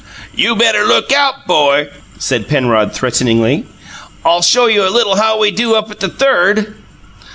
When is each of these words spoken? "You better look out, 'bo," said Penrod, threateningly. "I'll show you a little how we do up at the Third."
"You 0.33 0.55
better 0.55 0.83
look 0.83 1.13
out, 1.13 1.45
'bo," 1.45 1.85
said 2.17 2.47
Penrod, 2.47 2.91
threateningly. 2.91 3.67
"I'll 4.25 4.41
show 4.41 4.65
you 4.65 4.81
a 4.81 4.89
little 4.89 5.17
how 5.17 5.37
we 5.37 5.51
do 5.51 5.75
up 5.75 5.91
at 5.91 5.99
the 5.99 6.09
Third." 6.09 6.73